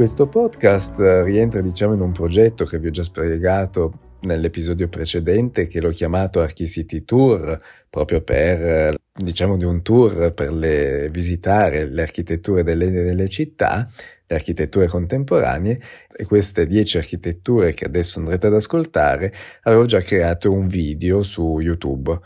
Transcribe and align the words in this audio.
Questo 0.00 0.28
podcast 0.28 0.98
rientra 0.98 1.60
diciamo 1.60 1.92
in 1.92 2.00
un 2.00 2.12
progetto 2.12 2.64
che 2.64 2.78
vi 2.78 2.86
ho 2.86 2.90
già 2.90 3.02
spiegato 3.02 4.16
nell'episodio 4.20 4.88
precedente 4.88 5.66
che 5.66 5.78
l'ho 5.78 5.90
chiamato 5.90 6.40
Archicity 6.40 7.04
Tour 7.04 7.60
proprio 7.90 8.22
per 8.22 8.94
diciamo 9.12 9.58
di 9.58 9.66
un 9.66 9.82
tour 9.82 10.32
per 10.32 10.54
le, 10.54 11.10
visitare 11.10 11.84
le 11.84 12.00
architetture 12.00 12.62
delle, 12.62 12.90
delle 12.90 13.28
città 13.28 13.90
le 14.26 14.34
architetture 14.34 14.86
contemporanee 14.86 15.76
e 16.16 16.24
queste 16.24 16.64
dieci 16.64 16.96
architetture 16.96 17.74
che 17.74 17.84
adesso 17.84 18.20
andrete 18.20 18.46
ad 18.46 18.54
ascoltare 18.54 19.30
avevo 19.64 19.84
già 19.84 20.00
creato 20.00 20.50
un 20.50 20.66
video 20.66 21.22
su 21.22 21.60
YouTube 21.60 22.18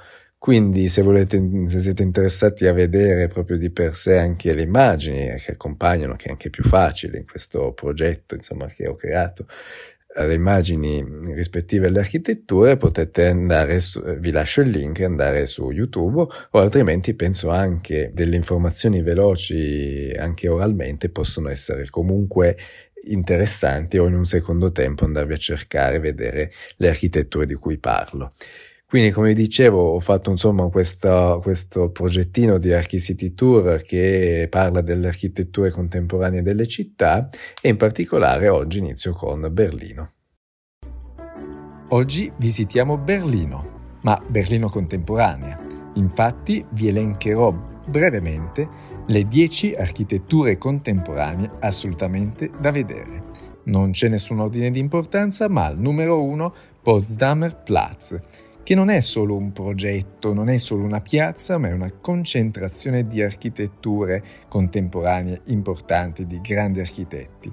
quindi 0.45 0.89
se, 0.89 1.01
volete, 1.01 1.43
se 1.65 1.79
siete 1.79 2.03
interessati 2.03 2.67
a 2.67 2.75
vedere 2.75 3.29
proprio 3.29 3.57
di 3.57 3.71
per 3.71 3.95
sé 3.95 4.19
anche 4.19 4.53
le 4.53 4.61
immagini 4.61 5.35
che 5.39 5.53
accompagnano, 5.53 6.17
che 6.17 6.27
è 6.27 6.33
anche 6.33 6.51
più 6.51 6.63
facile 6.63 7.17
in 7.17 7.25
questo 7.25 7.73
progetto 7.73 8.35
insomma, 8.35 8.67
che 8.67 8.87
ho 8.87 8.95
creato, 8.95 9.47
le 10.15 10.35
immagini 10.35 11.03
rispettive 11.33 11.87
alle 11.87 12.01
architetture 12.01 12.77
potete 12.77 13.25
andare 13.25 13.81
su, 13.81 14.03
vi 14.19 14.31
lascio 14.33 14.61
il 14.61 14.69
link 14.69 15.01
andare 15.01 15.47
su 15.47 15.71
YouTube 15.71 16.27
o 16.51 16.59
altrimenti 16.59 17.15
penso 17.15 17.49
anche 17.49 18.11
delle 18.13 18.37
informazioni 18.37 19.01
veloci 19.01 20.13
anche 20.15 20.49
oralmente 20.49 21.09
possono 21.09 21.49
essere 21.49 21.89
comunque 21.89 22.59
interessanti 23.05 23.97
o 23.97 24.07
in 24.07 24.15
un 24.15 24.27
secondo 24.27 24.73
tempo 24.73 25.07
andarvi 25.07 25.33
a 25.33 25.37
cercare 25.37 25.97
e 25.97 26.01
vedere 26.01 26.53
le 26.77 26.89
architetture 26.89 27.47
di 27.47 27.55
cui 27.55 27.79
parlo. 27.79 28.35
Quindi, 28.95 29.11
come 29.11 29.35
dicevo, 29.35 29.95
ho 29.95 29.99
fatto 29.99 30.31
insomma 30.31 30.69
questo, 30.69 31.41
questo 31.43 31.91
progettino 31.91 32.59
di 32.59 32.73
Archicity 32.73 33.35
Tour 33.35 33.83
che 33.83 34.47
parla 34.49 34.83
delle 34.83 35.09
architetture 35.09 35.73
contemporanee 35.73 36.43
delle 36.43 36.69
città 36.69 37.29
e 37.61 37.71
in 37.71 37.77
particolare 37.77 38.49
oggi 38.49 38.79
inizio 38.79 39.13
con 39.13 39.49
Berlino. 39.51 40.13
Oggi 41.89 42.31
visitiamo 42.37 42.97
Berlino, 42.97 43.97
ma 44.03 44.23
Berlino 44.29 44.69
contemporanea. 44.69 45.61
Infatti 45.95 46.65
vi 46.71 46.87
elencherò 46.87 47.53
brevemente 47.89 48.69
le 49.09 49.27
10 49.27 49.75
architetture 49.75 50.57
contemporanee 50.57 51.51
assolutamente 51.59 52.49
da 52.61 52.71
vedere. 52.71 53.25
Non 53.65 53.91
c'è 53.91 54.07
nessun 54.07 54.39
ordine 54.39 54.71
di 54.71 54.79
importanza, 54.79 55.49
ma 55.49 55.65
al 55.65 55.81
numero 55.81 56.23
1 56.23 56.55
Potsdamer 56.81 57.61
Platz, 57.61 58.21
che 58.65 58.75
non 58.75 58.89
è 58.89 59.01
solo 59.01 59.37
un 59.37 59.53
progetto, 59.53 60.33
non 60.33 60.49
è 60.49 60.57
solo 60.57 60.85
una 60.85 61.01
piazza, 61.01 61.59
ma 61.59 61.69
è 61.69 61.73
una 61.73 61.93
concentrazione 61.93 63.07
di 63.07 63.23
architetture 63.23 64.23
contemporanee 64.49 65.43
importanti 65.45 66.27
di 66.27 66.41
grandi 66.41 66.81
architetti. 66.81 67.53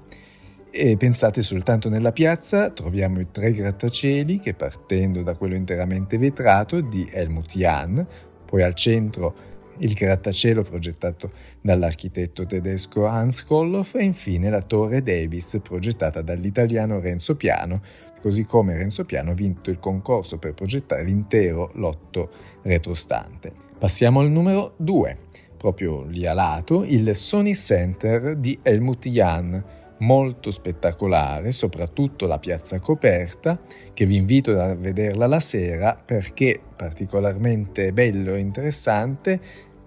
E 0.71 0.95
pensate 0.95 1.41
soltanto 1.41 1.89
nella 1.89 2.13
piazza 2.13 2.69
troviamo 2.69 3.19
i 3.19 3.27
tre 3.29 3.51
grattacieli 3.51 4.39
che 4.39 4.53
partendo 4.53 5.21
da 5.21 5.35
quello 5.35 5.55
interamente 5.55 6.17
vetrato 6.17 6.79
di 6.79 7.07
Helmut 7.11 7.57
Jahn, 7.57 8.07
poi 8.45 8.63
al 8.63 8.73
centro 8.73 9.50
il 9.81 9.93
grattacielo 9.93 10.63
progettato 10.63 11.31
dall'architetto 11.61 12.45
tedesco 12.45 13.05
Hans 13.05 13.43
Kolloff 13.43 13.95
e 13.95 14.03
infine 14.03 14.49
la 14.49 14.61
torre 14.61 15.01
Davis 15.01 15.59
progettata 15.61 16.21
dall'italiano 16.21 16.99
Renzo 16.99 17.35
Piano. 17.35 17.81
Così 18.21 18.45
come 18.45 18.77
Renzo 18.77 19.03
Piano 19.03 19.31
ha 19.31 19.35
vinto 19.35 19.69
il 19.69 19.79
concorso 19.79 20.37
per 20.37 20.53
progettare 20.53 21.03
l'intero 21.03 21.71
lotto 21.75 22.29
retrostante. 22.61 23.51
Passiamo 23.77 24.19
al 24.19 24.29
numero 24.29 24.73
2, 24.77 25.17
proprio 25.57 26.03
lì 26.03 26.27
a 26.27 26.33
lato, 26.33 26.83
il 26.83 27.15
Sony 27.15 27.55
Center 27.55 28.35
di 28.35 28.59
Helmut 28.61 29.07
Jahn, 29.07 29.63
molto 30.01 30.51
spettacolare, 30.51 31.51
soprattutto 31.51 32.27
la 32.27 32.37
piazza 32.37 32.79
coperta, 32.79 33.59
che 33.93 34.05
vi 34.05 34.15
invito 34.15 34.59
a 34.59 34.75
vederla 34.75 35.25
la 35.25 35.39
sera 35.39 35.95
perché 35.95 36.59
particolarmente 36.75 37.91
bello 37.91 38.35
e 38.35 38.39
interessante 38.39 39.39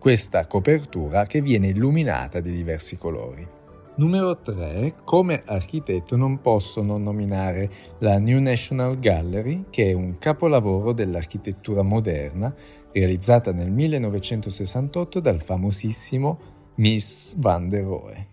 questa 0.05 0.47
copertura 0.47 1.25
che 1.25 1.41
viene 1.41 1.69
illuminata 1.69 2.41
di 2.41 2.53
diversi 2.53 2.99
colori. 2.99 3.49
Numero 3.95 4.39
3. 4.39 4.97
Come 5.03 5.45
architetto 5.47 6.15
non 6.15 6.43
posso 6.43 6.83
non 6.83 7.03
nominare 7.03 7.71
la 8.01 8.19
New 8.19 8.39
National 8.39 8.99
Gallery, 8.99 9.65
che 9.71 9.89
è 9.89 9.93
un 9.95 10.19
capolavoro 10.19 10.93
dell'architettura 10.93 11.81
moderna 11.81 12.55
realizzata 12.93 13.51
nel 13.51 13.71
1968 13.71 15.21
dal 15.21 15.41
famosissimo 15.41 16.39
Miss 16.75 17.35
van 17.37 17.71
der 17.71 17.85
Rohe. 17.85 18.27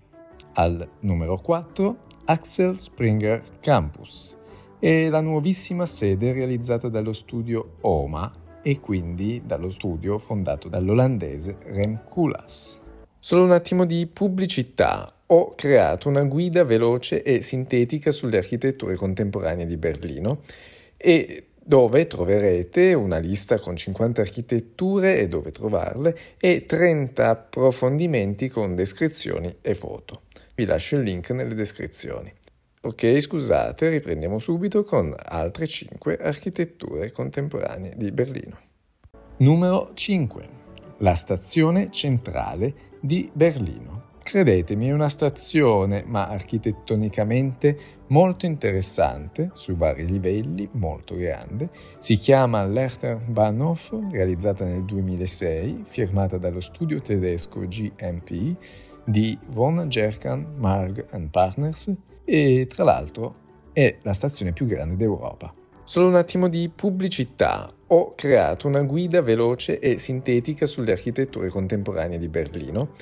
Al 0.56 0.86
numero 1.00 1.38
4. 1.38 1.98
Axel 2.26 2.78
Springer 2.78 3.60
Campus. 3.62 4.38
È 4.78 5.08
la 5.08 5.22
nuovissima 5.22 5.86
sede 5.86 6.34
realizzata 6.34 6.90
dallo 6.90 7.14
studio 7.14 7.76
OMA 7.80 8.30
e 8.62 8.80
quindi 8.80 9.42
dallo 9.46 9.70
studio 9.70 10.18
fondato 10.18 10.70
dall'olandese 10.70 11.58
Rem 11.66 12.04
Koolhaas. 12.08 12.80
Solo 13.20 13.44
un 13.44 13.52
attimo 13.52 13.86
di 13.86 14.08
pubblicità 14.08 15.14
ho 15.28 15.54
creato 15.56 16.10
una 16.10 16.24
guida 16.24 16.64
veloce 16.64 17.24
e 17.24 17.42
sintetica 17.42 18.12
sulle 18.12 18.38
architetture 18.38 18.96
contemporanee 18.96 19.66
di 19.66 19.78
Berlino 19.78 20.42
e 20.98 21.46
dove 21.64 22.08
troverete 22.08 22.94
una 22.94 23.18
lista 23.18 23.60
con 23.60 23.76
50 23.76 24.22
architetture 24.22 25.20
e 25.20 25.28
dove 25.28 25.52
trovarle 25.52 26.18
e 26.38 26.66
30 26.66 27.30
approfondimenti 27.30 28.50
con 28.50 28.76
descrizioni 28.76 29.56
e 29.62 29.76
foto. 29.76 30.24
Vi 30.56 30.66
lascio 30.66 30.98
il 30.98 31.04
link 31.04 31.30
nelle 31.30 31.54
descrizioni. 31.54 32.34
Ok, 32.84 33.20
scusate, 33.20 33.90
riprendiamo 33.90 34.40
subito 34.40 34.82
con 34.82 35.14
altre 35.16 35.68
5 35.68 36.18
architetture 36.18 37.12
contemporanee 37.12 37.94
di 37.96 38.12
Berlino. 38.12 38.58
Numero 39.38 39.92
5. 39.94 40.50
La 40.98 41.14
stazione 41.14 41.92
centrale 41.92 42.74
di 43.00 43.30
Berlino. 43.32 44.06
Credetemi, 44.24 44.88
è 44.88 44.94
una 44.94 45.10
stazione, 45.10 46.04
ma 46.08 46.28
architettonicamente 46.28 47.78
molto 48.08 48.48
interessante, 48.48 49.52
su 49.54 49.76
vari 49.76 50.08
livelli, 50.08 50.68
molto 50.72 51.16
grande. 51.16 51.70
Si 52.00 52.18
chiama 52.18 52.66
Lechter 52.66 53.22
Bahnhof, 53.24 53.96
realizzata 54.10 54.66
nel 54.66 54.86
2006, 54.86 55.84
firmata 55.86 56.40
dallo 56.40 56.62
studio 56.62 57.00
tedesco 57.00 57.60
GMP 57.60 58.56
di 59.06 59.38
Von 59.50 59.88
Gerkan, 59.88 60.56
Marg 60.58 61.06
Partners 61.30 61.96
e 62.26 62.68
tra 62.68 62.84
l'altro 62.84 63.36
è 63.74 63.98
la 64.02 64.14
stazione 64.14 64.54
più 64.54 64.66
grande 64.66 64.96
d'Europa. 64.96 65.54
Solo 65.84 66.08
un 66.08 66.16
attimo 66.16 66.48
di 66.48 66.70
pubblicità. 66.74 67.72
Ho 67.88 68.14
creato 68.16 68.68
una 68.68 68.82
guida 68.82 69.22
veloce 69.22 69.80
e 69.80 69.98
sintetica 69.98 70.66
sulle 70.66 70.94
architetture 70.94 71.50
contemporanee 71.50 72.18
di 72.18 72.30
Berlino 72.30 72.94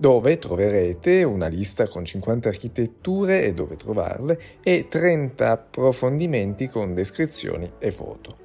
dove 0.00 0.38
troverete 0.38 1.24
una 1.24 1.46
lista 1.46 1.86
con 1.86 2.06
50 2.06 2.48
architetture 2.48 3.44
e 3.44 3.52
dove 3.52 3.76
trovarle 3.76 4.40
e 4.62 4.86
30 4.88 5.50
approfondimenti 5.50 6.68
con 6.68 6.94
descrizioni 6.94 7.70
e 7.78 7.90
foto. 7.90 8.38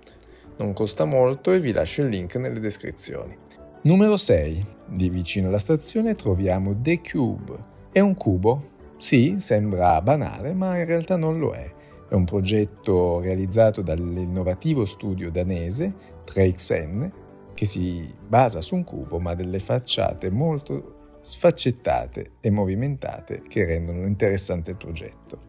Non 0.58 0.74
costa 0.74 1.06
molto 1.06 1.54
e 1.54 1.62
vi 1.62 1.72
lascio 1.72 2.02
il 2.02 2.10
link 2.10 2.36
nelle 2.36 2.60
descrizioni. 2.60 3.38
Numero 3.84 4.18
6. 4.18 4.66
Di 4.86 5.08
vicino 5.08 5.48
alla 5.48 5.58
stazione 5.58 6.16
troviamo 6.16 6.76
The 6.78 7.00
Cube. 7.00 7.58
È 7.90 8.02
un 8.02 8.16
cubo? 8.16 8.74
Sì, 8.98 9.36
sembra 9.40 10.02
banale, 10.02 10.54
ma 10.54 10.78
in 10.78 10.86
realtà 10.86 11.16
non 11.18 11.38
lo 11.38 11.52
è. 11.52 11.72
È 12.08 12.14
un 12.14 12.24
progetto 12.24 13.20
realizzato 13.20 13.82
dall'innovativo 13.82 14.86
studio 14.86 15.30
danese 15.30 15.94
3XN 16.26 17.12
che 17.54 17.66
si 17.66 18.14
basa 18.28 18.62
su 18.62 18.76
un 18.76 18.84
cubo 18.84 19.20
ma 19.20 19.34
delle 19.34 19.60
facciate 19.60 20.30
molto 20.30 21.18
sfaccettate 21.22 22.34
e 22.40 22.50
movimentate 22.52 23.42
che 23.48 23.66
rendono 23.66 24.06
interessante 24.06 24.72
il 24.72 24.78
progetto. 24.78 25.40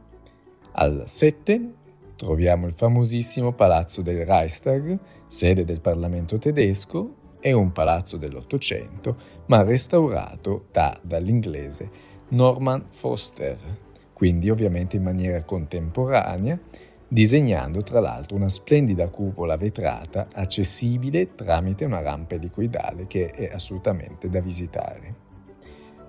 Al 0.72 1.02
7 1.04 1.72
troviamo 2.16 2.66
il 2.66 2.72
famosissimo 2.72 3.52
palazzo 3.52 4.02
del 4.02 4.24
Reichstag, 4.24 4.98
sede 5.26 5.64
del 5.64 5.80
Parlamento 5.80 6.38
tedesco, 6.38 7.24
è 7.40 7.52
un 7.52 7.72
palazzo 7.72 8.16
dell'Ottocento, 8.16 9.16
ma 9.46 9.62
restaurato 9.62 10.66
da, 10.72 10.98
dall'inglese 11.02 12.14
Norman 12.28 12.86
Foster, 12.88 13.56
quindi 14.12 14.50
ovviamente 14.50 14.96
in 14.96 15.04
maniera 15.04 15.44
contemporanea, 15.44 16.58
disegnando 17.06 17.82
tra 17.82 18.00
l'altro 18.00 18.36
una 18.36 18.48
splendida 18.48 19.08
cupola 19.10 19.56
vetrata 19.56 20.26
accessibile 20.32 21.34
tramite 21.36 21.84
una 21.84 22.00
rampa 22.00 22.34
elicoidale 22.34 23.06
che 23.06 23.30
è 23.30 23.52
assolutamente 23.52 24.28
da 24.28 24.40
visitare. 24.40 25.14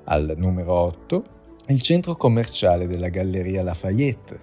Al 0.05 0.33
numero 0.37 0.73
8, 0.73 1.23
il 1.67 1.81
centro 1.81 2.15
commerciale 2.15 2.87
della 2.87 3.09
Galleria 3.09 3.61
Lafayette, 3.61 4.39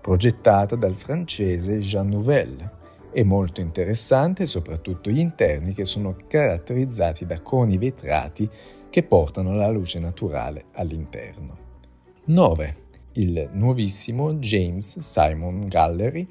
progettata 0.00 0.76
dal 0.76 0.94
francese 0.94 1.76
Jean 1.78 2.08
Nouvel. 2.08 2.76
È 3.10 3.22
molto 3.22 3.60
interessante 3.60 4.46
soprattutto 4.46 5.10
gli 5.10 5.18
interni 5.18 5.74
che 5.74 5.84
sono 5.84 6.16
caratterizzati 6.26 7.26
da 7.26 7.40
coni 7.40 7.76
vetrati 7.76 8.48
che 8.90 9.02
portano 9.02 9.54
la 9.54 9.68
luce 9.68 9.98
naturale 9.98 10.66
all'interno. 10.72 11.66
9. 12.24 12.76
il 13.12 13.48
nuovissimo 13.52 14.34
James 14.34 14.98
Simon 14.98 15.66
Gallery 15.66 16.26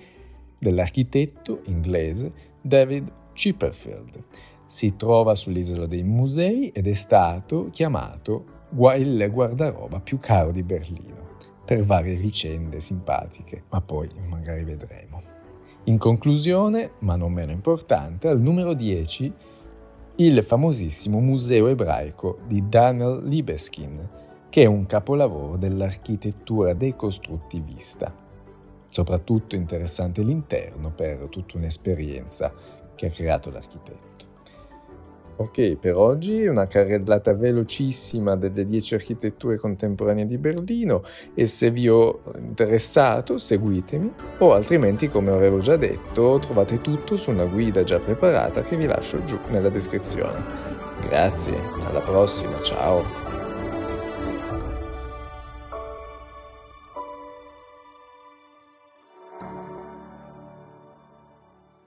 dell'architetto 0.60 1.62
inglese 1.66 2.32
David 2.62 3.12
Chipperfield. 3.34 4.24
Si 4.66 4.96
trova 4.96 5.36
sull'isola 5.36 5.86
dei 5.86 6.04
musei 6.04 6.70
ed 6.70 6.88
è 6.88 6.94
stato 6.94 7.70
chiamato 7.72 8.56
il 8.98 9.30
guardaroba 9.32 10.00
più 10.00 10.18
caro 10.20 10.52
di 10.52 10.64
Berlino 10.64 11.26
per 11.64 11.84
varie 11.84 12.16
vicende 12.16 12.80
simpatiche, 12.80 13.64
ma 13.70 13.82
poi 13.82 14.10
magari 14.28 14.64
vedremo. 14.64 15.22
In 15.86 15.98
conclusione, 15.98 16.92
ma 17.00 17.16
non 17.16 17.32
meno 17.32 17.52
importante, 17.52 18.28
al 18.28 18.42
numero 18.42 18.74
10 18.74 19.34
il 20.20 20.42
famosissimo 20.44 21.20
Museo 21.20 21.68
ebraico 21.68 22.40
di 22.48 22.68
Daniel 22.68 23.22
Libeskin, 23.24 24.10
che 24.50 24.64
è 24.64 24.66
un 24.66 24.88
capolavoro 24.88 25.58
dell'architettura 25.58 26.74
decostruttivista. 26.74 28.12
Soprattutto 28.88 29.54
interessante 29.54 30.24
l'interno 30.24 30.90
per 30.90 31.28
tutta 31.30 31.58
un'esperienza 31.58 32.52
che 32.96 33.06
ha 33.06 33.12
creato 33.12 33.52
l'architetto. 33.52 34.27
Ok, 35.40 35.76
per 35.76 35.96
oggi 35.96 36.48
una 36.48 36.66
carrellata 36.66 37.34
velocissima 37.34 38.36
delle 38.36 38.66
10 38.66 38.96
architetture 38.96 39.58
contemporanee 39.58 40.26
di 40.26 40.40
Berlino 40.40 41.04
e 41.36 41.46
se 41.46 41.70
vi 41.70 41.88
ho 41.88 42.24
interessato 42.40 43.38
seguitemi 43.38 44.12
o 44.40 44.54
altrimenti 44.54 45.08
come 45.08 45.30
avevo 45.30 45.60
già 45.60 45.78
detto 45.78 46.40
trovate 46.40 46.82
tutto 46.82 47.16
su 47.16 47.30
una 47.30 47.46
guida 47.46 47.84
già 47.84 48.00
preparata 48.00 48.62
che 48.62 48.76
vi 48.76 48.88
lascio 48.88 49.24
giù 49.26 49.38
nella 49.52 49.70
descrizione. 49.70 50.44
Grazie, 51.08 51.54
alla 51.88 52.00
prossima, 52.00 52.60
ciao! 52.64 53.27